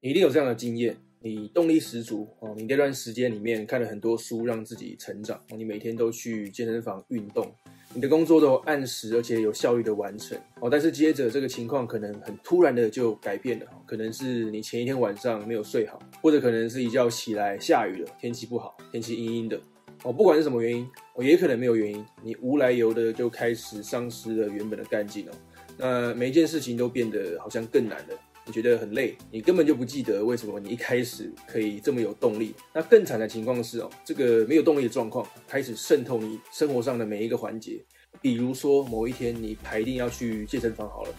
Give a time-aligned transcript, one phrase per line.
[0.00, 7.52] 你一定有这样的经验，你动力十足哦，你这段时间里面看了很多书，让自己成长，你每天都去健身房运动，
[7.92, 10.70] 你的工作都按时而且有效率的完成哦。
[10.70, 19.60] 但是接着这个情况可能很突然的就改变了，可能是你前一天晚上没有睡好，或者可能是一觉起来下雨了，天气不好，天气阴阴的
[20.04, 20.12] 哦。
[20.12, 25.32] 不管是什么原因，哦，也可能没有原因，你无来由的就开始丧失了原本的干劲哦。
[25.76, 28.14] 那每一件事情都变得好像更难了。
[28.48, 32.54] 你觉得很累，你根本就不记得为什么你一开始可以这么有动力。
[32.72, 37.78] 那更惨的情况是哦，这个没有动力的状况开始渗透你生活上的每一个环节。
[38.22, 41.14] 比如说某一天你排定要去健身房好了，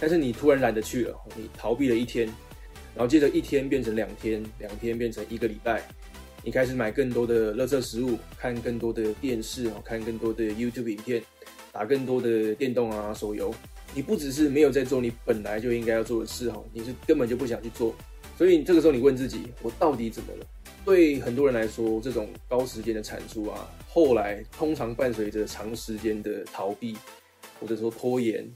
[0.00, 2.26] 但是你突然懒得去了，你逃避了一天，
[2.94, 5.86] 然后接着一天变成两天，两天变成一个礼拜，
[6.42, 11.22] 你开始买更多的垃圾食物，看更多的电视，看更多的 YouTube 影片，
[11.70, 13.54] 打更多的电动啊手游。
[13.94, 17.94] 你不只是没有在做你本来就应该要做的事哦，你是根本就不想去做，
[18.38, 20.46] 所以这个时候你问自己，我到底怎么了？
[20.84, 26.96] 对很多人来说，这种高时间的产出啊，后来通常伴随着长时间的逃避，
[27.60, 28.48] 或者说拖延，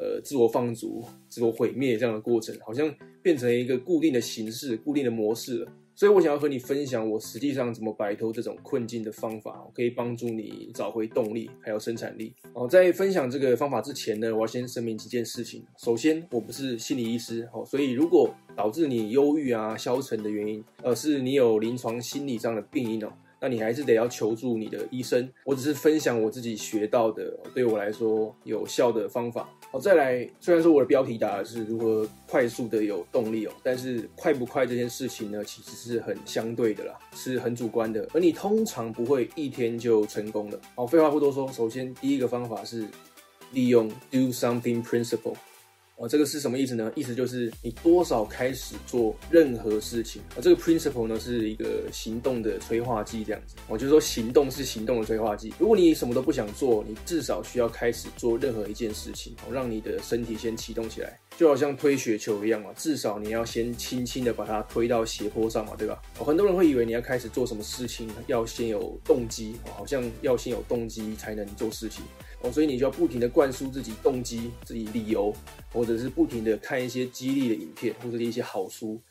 [0.00, 5.72] 呃，自我放逐、自我毁灭这样的过程，好像变成一个固定的形式、固定的模式了。
[5.94, 12.32] 所以我想要和你分享我实际上怎么摆脱这种困境的方法，可以帮助你找回动力，还有生产力。
[12.52, 15.64] 哦，在分享这个方法之前呢，我要先声明几件事情。
[15.78, 23.12] 首先，我不是心理医师，哦，所以如果导致你忧郁啊、消沉的原因，而是你有临床心理上的病因哦。
[23.40, 25.28] 那你还是得要求助你的医生。
[25.44, 29.48] 我只是分享我自己学到的，对我来说有效的方法。
[29.70, 38.08] 好，再来，虽然说我的标题打的是如何快速的有动力哦，但是快不快这件事情呢，其实是很相对的啦，是很主观的。
[38.14, 40.58] 而你通常不会一天就成功的。
[40.74, 42.86] 好，废话不多说，首先第一个方法是
[43.52, 45.34] 利用 Do Something Principle。
[45.98, 46.92] 哦，这个是什么意思呢？
[46.94, 50.38] 意思就是你多少开始做任何事情啊。
[50.40, 53.56] 这个 principle 呢是一个行动的催化剂，这样子。
[53.66, 55.52] 我就是说行动是行动的催化剂。
[55.58, 62.70] 如果你什么都不想做，你至少需要开始做任何一件事情，让你的身体先启动起来，就好像推雪球一样嘛。
[62.76, 66.00] 至少你要先轻轻的把它推到斜坡上嘛，对吧？
[66.14, 72.04] 很多人会以为你要开始做什么事情要先有动机，好像要先有动机才能做事情。
[72.40, 75.34] 哦，所以你就要不停的灌输自己动机、自己理由，
[75.72, 79.02] 或者是不停的看一些激励的影片，或者一些好书，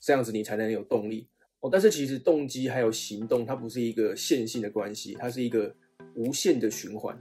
[0.00, 1.28] 这样子你才能有动力。
[1.60, 5.72] 哦，但是其实动机还有行动，它不是一个线性的关系，它是一个
[6.14, 7.16] 无限的循环。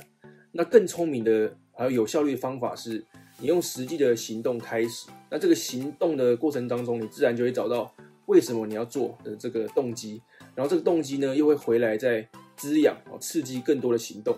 [0.51, 3.05] 那更聪明的还有有效率的方法是，
[3.39, 5.09] 你用实际的行动开始。
[5.29, 7.93] 那这个行动的过程当中，你自然就会找到
[8.25, 10.19] 为什么你要做的这个动机，
[10.55, 14.35] 然后这个动机呢，又会回来再滋养哦，刺激更多的行动。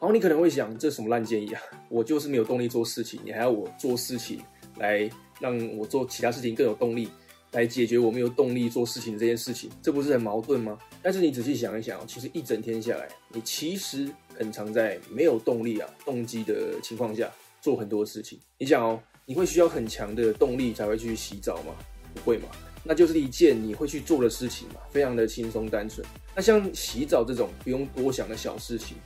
[0.00, 1.60] 然后你可能会想，这什么烂建议啊？
[1.88, 4.40] 我就是没有动力做事情，你还要我做事情
[4.76, 5.08] 来
[5.40, 7.08] 让我做其他事情更有动力，
[7.52, 10.78] 来解决我没有动力做事情这件事情，这不是很矛盾吗？
[11.02, 18.38] 但是你仔细想一想，其实一整天下来，你其实很常在没有动力啊、动机的情况下做很多事情。
[18.58, 21.74] 你想哦，你会需要很强的动力才会去洗澡吗？
[22.14, 22.48] 不会嘛？
[22.84, 26.06] 那就是一件你会去做的事情嘛，非常的轻松单纯。
[26.34, 28.98] 那像洗澡这种不用多想的小事情。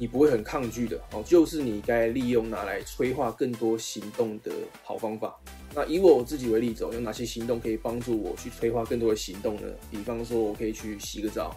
[0.00, 4.50] 你不会很抗拒的哦，就是你该利用拿来催化更多行动的
[4.82, 5.38] 好方法。
[5.74, 9.68] 那以我自己为例子，有哪些行动可以帮助我去催化更多的行动呢？
[9.90, 11.54] 比方说，我可以去洗个澡，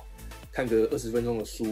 [0.52, 1.64] 看个二十分钟的书，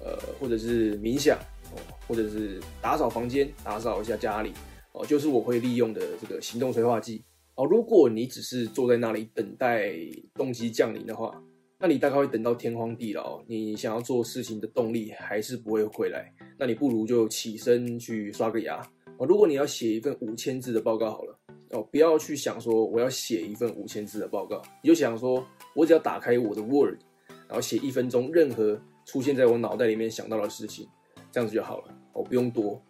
[0.00, 1.38] 呃，或者是冥想
[1.70, 4.52] 哦，或者是打扫房间，打扫一下家里
[4.90, 7.22] 哦，就是我会利用的这个行动催化剂
[7.54, 7.64] 哦。
[7.64, 9.92] 如果你只是坐在那里等待
[10.34, 11.40] 动机降临的话，
[11.82, 16.32] 那你大概会等到天荒地老，你想要做事情的动力还是不会回来。
[16.56, 18.80] 那你不如就起身去刷个牙
[19.18, 19.26] 哦。
[19.26, 21.36] 如果你要写一份五千字的报告好了
[21.70, 25.44] 哦，不要去想说我要写一份五千字的报告，你就想说
[25.74, 27.00] 我只要打开我的 Word，
[27.48, 30.86] 然后写一分钟任何出现在我脑袋里面想到的事情，
[31.32, 32.80] 这样子就好了哦，不用多。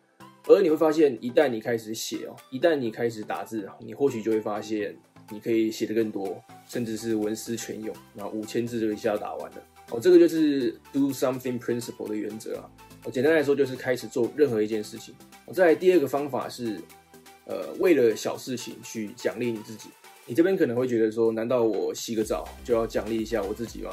[0.47, 4.95] 而你会发现，一旦你开始写哦，一旦你开始打字，你或许就会发现。
[5.31, 9.63] 你可以写得更多，甚至是文思泉涌，然后五千字就一下打完了。
[9.91, 12.71] 哦，这个就是 Do Something Principle 的原则啊。
[13.05, 15.15] 哦，简单来说就是开始做任何一件事情。
[15.47, 16.81] 哦，再来第二个方法是，
[17.47, 19.89] 呃，为了小事情去奖励你自己。
[20.27, 23.91] 你这边可能会觉得说，难道我洗个澡就要奖励一下我自己吗？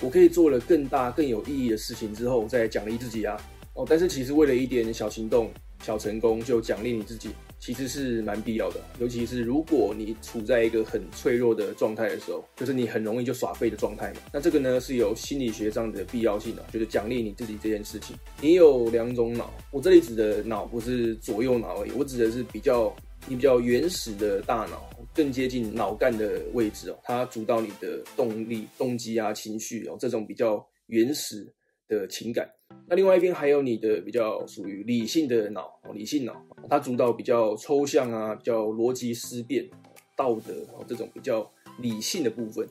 [0.00, 3.36] 我可以做了更大更有意义的事情之后再奖励自己啊。
[3.74, 5.50] 哦，但是其实为了一点小行动。
[5.84, 7.30] 小成功就奖励你自己，
[7.62, 8.80] 其实是蛮必要的。
[8.98, 14.20] 尤其是如果你处在一个很脆弱的状态的时候，就是你很容易就耍废的状态嘛。
[14.32, 18.16] 那这个呢是有心理学上的必要性的，就是奖励你自己这件事情。
[18.40, 22.92] 你有两种脑，我这里指的脑不是左右脑而已，我指的是比较
[23.28, 31.48] 你比较原始的大脑，更接近脑干的位置哦，它主导你的动力、动机啊、情绪哦，这种比较原始
[31.92, 32.48] 的情感。
[32.88, 36.34] 那另外一边还有你的比较属于理性的脑，理性脑，
[36.70, 39.68] 它主导比较抽象啊、比较逻辑思辨、
[40.16, 41.48] 道德哦这种比较
[41.80, 42.66] 理性的部分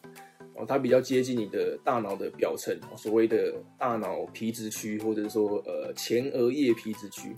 [0.55, 7.35] 哦，它比较接近你的大脑的表层，所谓的大脑皮质区，或者说呃前额叶皮质区。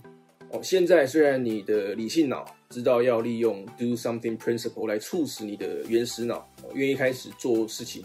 [0.50, 8.04] 哦，现在虽然你的理性脑知道要利用 do something principle 来促使你的原始脑愿意开始做事情，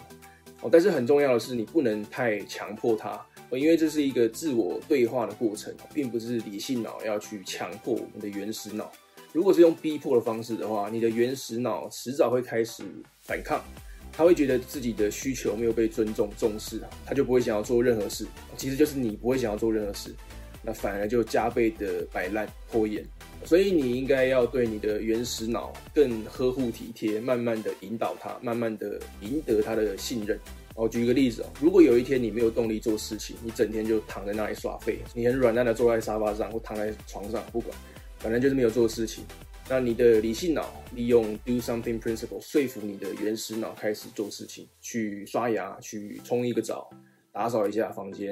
[0.61, 3.23] 哦，但是很重要的是你不能太强迫它，
[3.57, 8.92] 因为这是一个自我对话的过程，并不是理性脑要去强迫我们的原始脑。
[9.31, 12.84] 如果是用逼迫的方式的话，你的原始脑迟早会开始
[13.22, 13.63] 反抗，
[14.12, 18.25] 他会觉得自己的需求没有被尊重重视，他就不会想要做任何事，
[18.57, 20.13] 其实就是你不会想要做任何事。
[20.62, 23.01] 那反而就加倍的摆烂拖延，
[23.46, 30.38] 所以你应该要对你的原始脑更呵护体贴，慢慢的引导他，慢慢的赢得他的信任。
[30.79, 37.77] 我举一个例子哦，如果有一天你没有动力做事情，你整天就躺在那里耍废，你很软烂的坐在沙发上或躺在床上，不管，
[38.17, 39.23] 反正就是没有做事情。
[39.69, 46.89] 那你的理性脑利用 do something principle 说服你的原始脑开始做事情，去刷牙，去冲一个澡，
[47.31, 48.29] 打扫一下房间。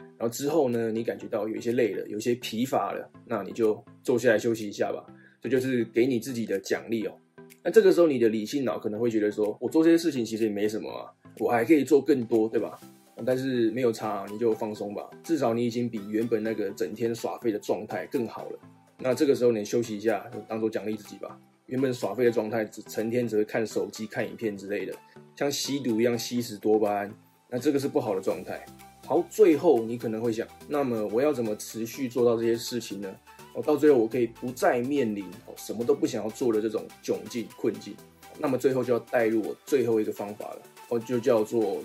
[0.00, 5.06] 然后之后呢，你感觉到有一些累了，有一些疲乏了，那你就坐下来休息一下吧。
[5.40, 7.16] 这就是给你自己的奖励哦。
[7.62, 11.08] 那这个时候，你的理性脑可能会觉得说，我做这些事情其实也没什么啊，
[11.38, 12.78] 我还可以做更多，对吧？
[13.24, 15.08] 但是没有差，你就放松吧。
[15.22, 18.58] 至少你已经比原本那个整天耍废的状态更好了。
[18.98, 21.38] 那这个时候你休息一下，就当做奖励自己吧。
[21.66, 24.94] 原本耍废的状态，只成天只会看手机、看影片之类的，
[25.36, 27.14] 像吸毒一样吸食多巴胺，
[27.48, 28.64] 那这个是不好的状态。
[29.06, 33.14] 好，最后你可能会想，那么我要怎么持续做到这些事情呢？
[33.54, 37.94] 哦，到最后我可以不再面临哦什么都不想要做的这种窘境困境。
[38.38, 41.82] 那么最后就要带入我最后一个方法了，哦，就叫做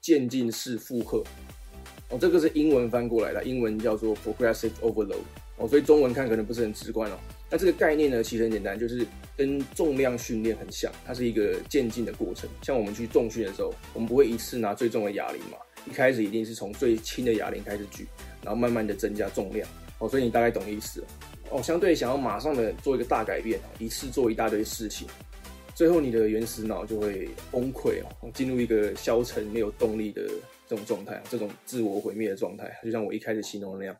[0.00, 1.22] 渐进式负荷。
[2.08, 5.22] 哦，这个是英文翻过来的，英文叫做 progressive overload。
[5.56, 7.18] 哦，所以中文看可能不是很直观哦。
[7.50, 9.06] 那这个概念呢，其实很简单，就是
[9.36, 12.48] 跟重量训练很像，它是一个渐进的过程。
[12.62, 15.56] 像我们去重训的时候，我们不会一次拿最重的哑铃嘛。
[15.88, 18.06] 一开始一定是从最轻的哑铃开始举，
[18.42, 19.68] 然后慢慢的增加重量
[19.98, 21.06] 哦，所以你大概懂意思了
[21.50, 21.62] 哦。
[21.62, 25.08] 相对想要马上的做一个大改变，一次做一大堆事情，
[25.76, 30.22] 最后你的原始脑就会崩溃哦，进入一个消沉、没有动力的
[30.66, 33.94] 这种状态，这种自我毁灭的状态，就像我一开始形容的那样。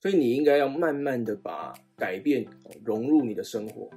[0.00, 2.46] 所以你应该要慢慢的把改变
[2.82, 3.90] 融入你的生活，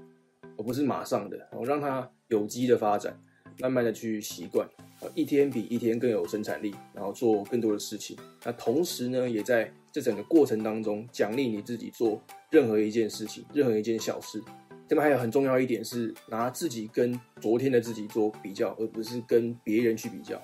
[0.58, 3.18] 而不是马上的哦，让它有机的发展，
[3.62, 4.68] 慢慢的去习惯。
[5.14, 8.18] 一天比一天更有生产力，然后做更多的事情。
[8.44, 12.22] 那同时呢，也在这整个过程当中奖励你自己做
[12.52, 14.44] 任何一件事情，任何一件小事。
[14.88, 20.40] 这边还有很重要一点是，拿自己跟昨天的自己做比较，而不是跟别人去比较。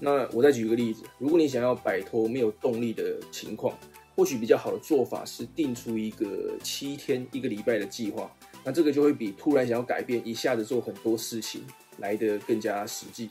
[0.00, 3.78] 那我再举个例子，如果你想要摆脱没有动力的情况，
[4.16, 8.30] 或许比较好的做法是定出一个七天、一个礼拜的计划。
[8.64, 11.62] 那这个就会比突然想要改变，一下子做很多事情
[11.98, 13.30] 来得更加实际。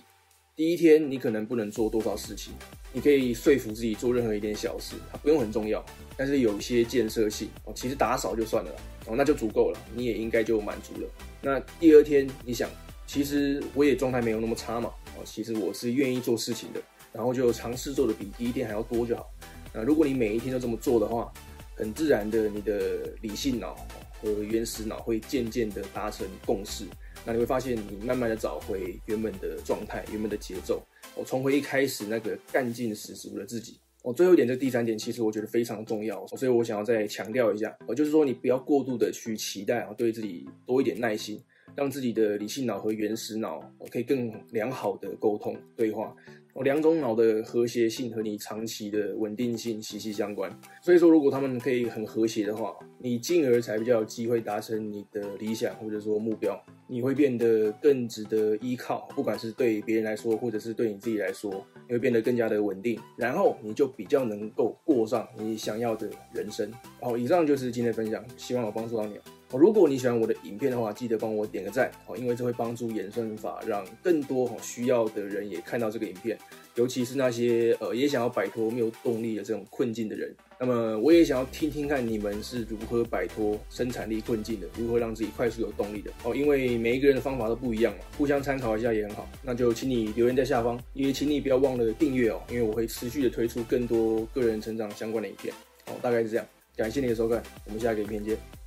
[0.54, 2.54] 第一天你可能不能做多少事情，
[2.92, 5.84] 你可以说服自己做任何一点小事，它不用很重要，
[6.18, 8.72] 但是有一些建设性哦，其实打扫就算了
[9.06, 11.10] 哦，那就足够了，你也应该就满足了。
[11.42, 12.70] 那第二天你想，
[13.08, 16.82] 其实我也状态没有那么差嘛哦，其实我是愿意做事情的，
[17.14, 19.32] 然后就尝试做的比第一天还要多就好。
[19.74, 21.32] 那如果你每一天都这么做的话，
[21.76, 23.78] 很自然的，你的理性脑
[24.22, 26.86] 和原始脑会渐渐的达成共识。
[27.26, 30.82] 那你会发现，你慢慢的找回原本的状态，原本的节奏，
[31.16, 33.80] 我重回一开始那个干劲十足的自己。
[34.04, 41.40] 哦，最后一点，这第三点，其实我觉得非常重要，所以我想要再强调一下，哦，就是说你不要过度的去期待，啊，对自己多一点耐心，
[41.76, 43.62] 让自己的理性脑和原始脑
[43.92, 46.16] 可以更良好的沟通对话。
[46.56, 66.72] 两种脑的和谐性和你长期的稳定性息息相关，所以说如果他们可以很和谐的话，你进而才比较有机会达成你的理想或者说目标，你会变得更值得依靠，不管是对别人来说，或者是对你自己来说，你会变得更加的稳定，然后你就比较能够过上你想要的人生。
[67.00, 69.18] 好，以上就是今天的分享，希望我帮助到你。
[69.58, 76.38] 如果你喜欢我的影片的话，记得帮我点个赞哦，因为这会帮助演算法让更多需要的人也看到这个影片，
[76.76, 80.34] 尤其是那些呃也想要摆脱没有动力的这种困境的人。
[80.60, 86.36] 那么我也想要听听看你们是如何摆脱生产力困境的，如何让自己快速有动力的哦。
[86.36, 89.28] 因为每一个人的方法都不一样嘛，互相参考一下也很好。
[89.42, 95.52] 那就请你留言在下方，也请你不要忘了订阅哦，因为我会持续的推出更多个人成长相关的影片。
[95.88, 98.61] 好，大概是这样，感谢你的收看，我们下个影片见。